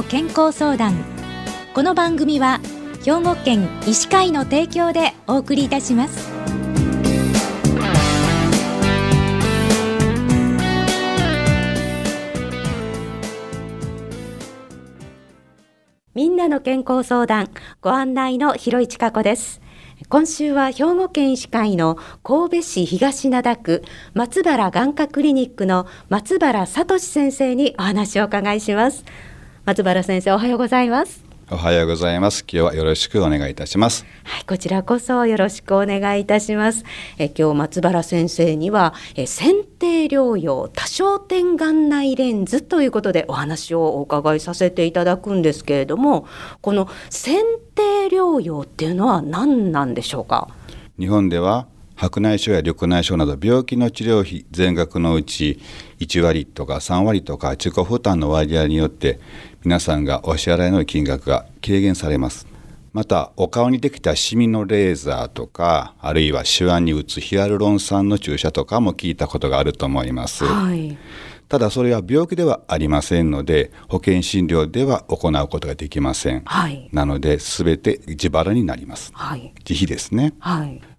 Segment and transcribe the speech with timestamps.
[0.00, 0.94] の健康相談。
[1.74, 2.58] この番組は
[3.04, 6.30] 兵庫県医師会の提供でお送りいたします。
[16.14, 17.50] みんなの健康相談
[17.82, 19.60] ご案内の広市加子です。
[20.08, 23.82] 今週は兵庫県医師会の神戸市東灘区
[24.14, 29.04] 松原眼科クリニックの松原聡先生にお話をお伺いします。
[29.64, 32.42] 松原先生おはようございますおはようございます。
[32.42, 34.06] 今日はよろしくお願いいたします。
[34.22, 36.84] はい、こちらこそよろしくお願いいたします。
[37.18, 46.28] え今日松原先生にはえ選定療養多焦点眼内レンズということでお話をお伺いさせていただくんですけれども、
[46.60, 47.42] この選
[47.74, 50.48] 定療養っていうのは何なんでしょうか？
[51.00, 51.66] 日本では
[52.00, 55.60] 白内障や緑内障など病気の治療費全額のうち
[55.98, 59.20] 1割とか3割とか自己負担の割合によって
[59.64, 62.46] 皆さんがお支払いの金額が軽減されます。
[62.94, 70.98] またお顔にできたシミのレーザーとかあるいは手腕に打つヒアルロン酸の注射とかも聞いたことがあると思います、はい、
[71.50, 80.32] ただそれは病気ではありませんので保険診療では行うことができません、はい、なので全て自腹になります、はい、自費ですね、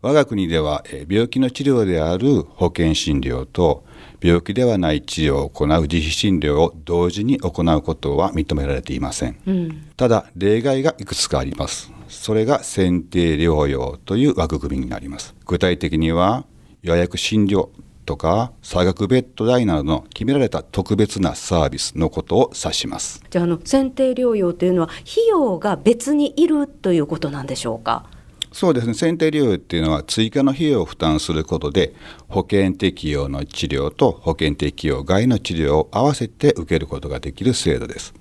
[0.00, 3.84] 我が国では病気の治療である保険診療と
[4.22, 11.92] 病気ではない治療を行う自費診療を同時に行うことは認められていません、うん、ただ例外がいくつかあります。
[12.08, 15.34] それが選定療養という枠組みになります。
[15.44, 16.46] 具体的には
[16.80, 17.68] 予約診療
[18.08, 23.22] とか差額ベッド代などの決められた特別なサービスのことを指します。
[23.28, 28.06] じゃあの選定療養というのは費用が別にいるということなんでしょうか？
[28.50, 28.94] そうですね。
[28.94, 31.92] 選定療養っていうのは追加の費用を負担することで
[32.28, 38.14] 保険適用の治療と保険適用外の治療を合わせて受けることができる制度です。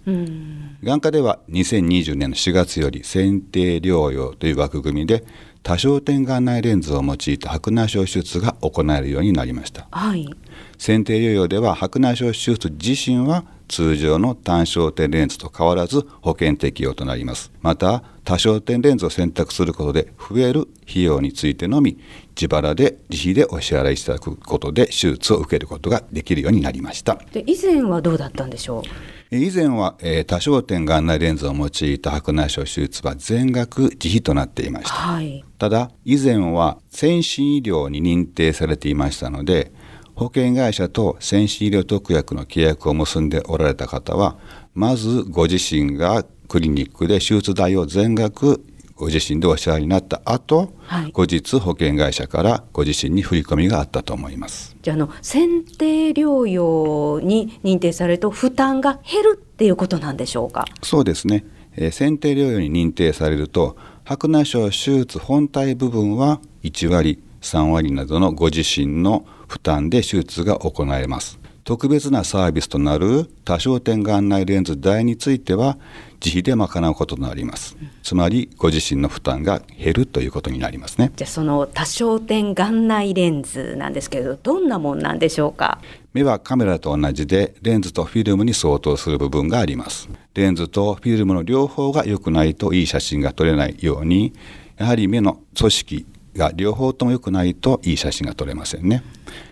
[0.84, 5.24] 眼科では2020年の4月より選定療養という枠組みで
[5.64, 9.88] 多焦点眼内レンズを用いた白内障手術が行えるようになりました。
[9.92, 10.30] はい、
[10.78, 17.52] 選定療養では白内障手術自身は通常の単焦点レンズと変わらず保険適用となります。
[17.62, 21.98] また多焦点レンズを選択することで増える費用についてのみ
[22.40, 27.20] 自腹で自費でお支払いいただくことで手術を受けることができるようになりました。
[27.34, 28.84] で以前はどうだったんでしょう？
[29.30, 39.74] 以前は、えー、多焦点眼内レンズを用いた白内障手術は全額自費となっていました、はい、ただ以前は先進医療に認定されていましたので
[40.16, 44.38] 保険会社と先進医療特約の契約を結んでおられた方は
[44.74, 48.64] まずご自身がクリニックで手術代を全額
[48.98, 54.76] ご自身でお支払いになった後、はい、後日保険会社からご自身に振り込みがあったと思います。
[54.82, 60.66] じゃあの選定療養に認定されると負担が減るっていうことなんでしょうか？
[60.82, 71.40] そうですね、えー、選定療養に認定されると白内障手術本体部分は1割3割などのご自身の負担で手術が行えます。
[71.64, 75.78] 特別なサービスとなる多焦点眼内レンズ代については
[76.24, 77.78] 自費で賄うこととなります。
[78.04, 81.12] つまりご自身の負担が減るということになりますね。
[81.16, 85.80] じゃあその多焦点眼内レンズなんですけれどどんなもんなんでしょうか？
[86.14, 90.10] 目はカメラと同じでレンズとフィルムに相当する部分があります。
[90.34, 94.34] レンズとフィルムの両方が良くないといい写真が撮れないように
[94.78, 96.06] やはり目の組織
[96.36, 99.04] が両方とも良くないといい写真が撮れませんね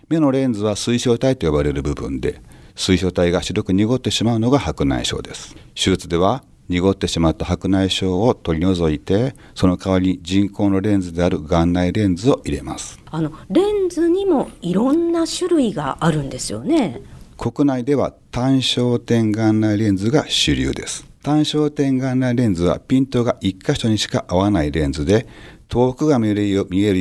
[0.08, 2.42] 目のレンズは水晶体と呼ばれる部分で
[2.76, 13.00] 水晶体が白く濁ってしまうのが白内障です手術では濁ってしまった白内障を取り除いてその代わりに人工のレンズである眼内レンズを入れます。
[13.12, 17.02] あのレンズにもいろんな種類があるんですよね。
[17.38, 21.06] 国内では単焦点眼内レンズが主流です。
[21.26, 25.26] 単焦点眼内レンズはピントが1箇所にしか合わないレンズで
[25.68, 26.50] 遠くが見える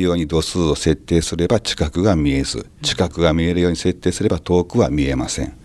[0.01, 5.55] ように度数を設定すれば近くが見えず近くが見えるように設定すれば遠くは見えません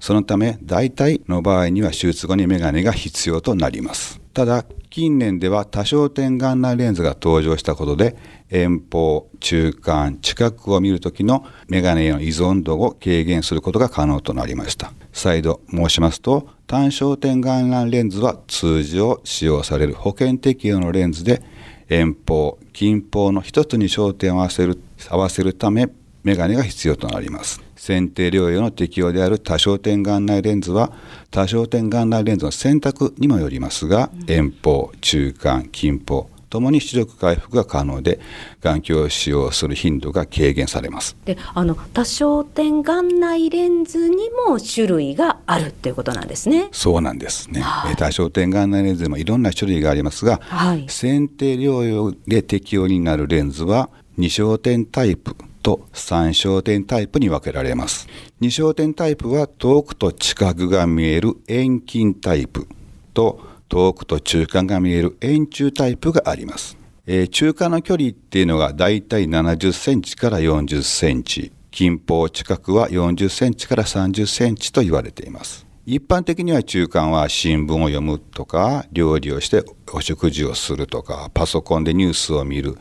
[0.00, 4.20] そのため大体の場合には手術後にメガネが必要となります。
[4.32, 8.16] ただ近年では多焦点眼内レンズが登場したことで
[8.50, 14.92] 遠方中間近くを見る時のメガネへの依存度を軽減することが可能となりました。
[15.12, 21.42] 再度申しますと単焦点眼内レンズは通常使用される保険適用のレンズで
[21.88, 25.88] 遠方近方の一つに焦点を合わせる合わせるため
[26.24, 27.62] メガネが必要となります。
[27.76, 30.92] 選定療養の適用である多焦点眼内レンズは
[31.30, 38.20] 多焦点眼内レンズの選択にもよりますが、遠方中間近方ともに視力回復が可能で
[38.62, 41.16] 眼鏡を使用する頻度が軽減されます。
[41.24, 46.68] であの多焦点眼内レンズにも種類があるっていうことなんですね。
[46.70, 47.92] そうなんですね、はい。
[47.94, 50.86] え多焦点眼内レンズでもいろんな種類がありますが、はい。
[50.88, 58.06] 選定療養で適用になるレンズは2焦点タイプと3焦点タイプに分けられます。
[58.42, 62.68] 2焦点タイプは遠くと近くが見える遠近タイプ
[63.14, 63.40] と
[63.70, 66.76] 遠くと中間が見える遠中タイプがあります、
[67.06, 71.50] えー中間の距離っていうのがだいたい70センチから40センチ。
[71.70, 75.66] 近方近くは40センチから30センチと言われています。
[75.86, 82.78] 一般的には中間は新聞を読むとか料理をしてお食事をするとかパソコンでニュースを見る。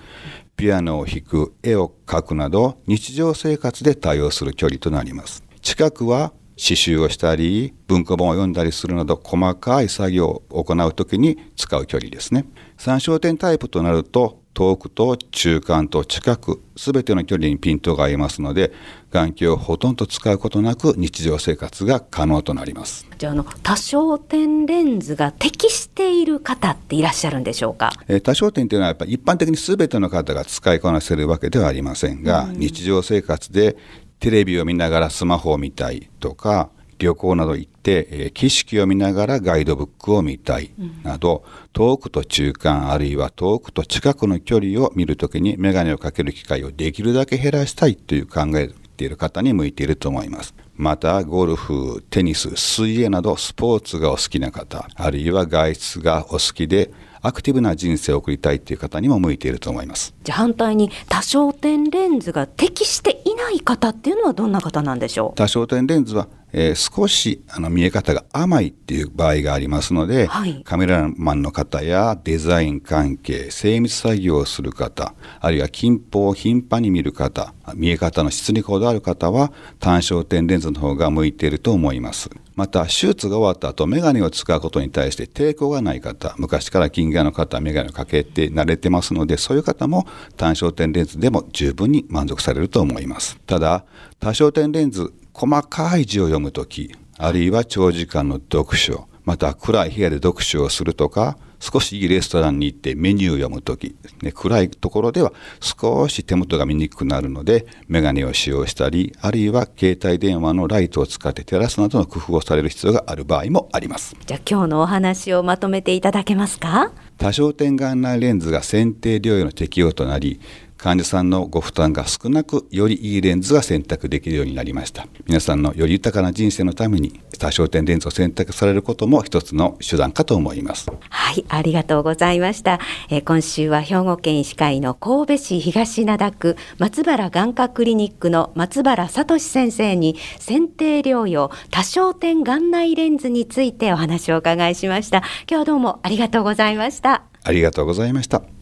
[0.55, 5.43] ピアノを弾く絵を描くなど日常生活で対応する距離となります。
[5.61, 12.45] 近くは刺繍をしたり文庫本を読んだりするなど細かい作業を行う時に使う距離ですね。
[12.77, 18.71] 参照点タイプとなると遠くと中間と近く全ての距離にピントが合いますので
[19.11, 23.07] 眼鏡をほとんど使うことなく日常生活が可能となります。
[23.17, 27.91] じゃああの多焦点レンズが適している方っていらっしゃるんでしょうか？
[28.07, 33.75] えー多焦点というのはやっぱり一般的に全ての方が使いこなせるわけではありませんが、日常生活で
[34.19, 36.69] テレビを見ながらスマホを見たいとか
[37.03, 40.71] 旅行など行って、えー景色を見ながらガイドブックを見たい
[41.03, 50.55] など、遠くと中間あるいは遠くと近くの距離を見るときに眼鏡をかける機会をできるだけ減らしたいという考えている方に向いていると思います。
[50.75, 56.91] また、ゴルフ、テニス、水泳などスポーツがお好きな方、あるいは外出がお好きで、
[57.23, 60.13] アクティブな人生を送りたいという方にも向いていると思います。
[60.23, 65.35] じゃあ反対に多焦点レンズが適していない方っていうのはどんな方なんでしょう？
[65.35, 70.61] 多焦点レンズは、えー少しあの見え方が甘いっていう場合がありますので、はい。
[70.63, 90.05] カメラマンの方やデザイン関係精密作業をする方あるいは近方を頻繁に見る方見え方の質にこだわる方は単焦点レンズの方が向いていると思いますまた手術が終わった後眼鏡を使うことに対して抵抗がない方昔から近眼の方は眼鏡をかけて慣れてますのでそういう方も
[90.37, 93.37] 単焦点レンズでも十分に満足されると思います。
[93.45, 93.85] ただ
[94.19, 105.31] 多焦点レンズ細かい字を読む時あるいは長時間の読書また暗い部屋で読書をするとか少しいいレストランに行ってメニューを読むとき、ね、暗いところでは
[105.61, 114.13] 少し手元が見にくくなるので眼鏡を使用したりあるいは携帯電話のライトを使って照らすなどの工夫をされる必要がある場合もあります。
[114.25, 116.91] じゃあ今日のお話をまとめていただけますか？
[117.17, 120.41] 多焦点眼内レンズが選定療養の適用となり
[120.83, 132.79] 患者さんのご負担が少なくよりいいレンズが選択できるようになりました皆さんのより豊かな人生のために多焦点レンズを選択されることも一つの手段かと思いますはい、ありがとうございました。
[133.09, 145.19] えー今週は兵庫県医師会の神戸市東灘区松原眼科クリニックの松原聡先生に選定療養多焦点眼内レンズについてお話をお伺いしました。
[145.19, 147.23] 今日はどうもありがとうございました。
[147.43, 148.52] ありがとうございました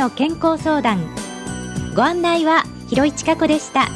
[0.00, 0.98] の健康相談
[1.94, 3.86] ご案内は広市千佳子でした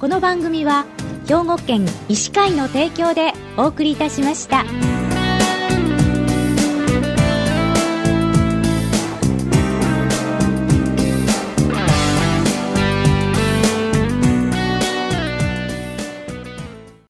[0.00, 0.86] この番組は
[1.28, 4.64] 兵庫県医師会の提供でお送りいたしました。